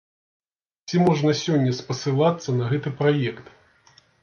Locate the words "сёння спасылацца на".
1.43-2.65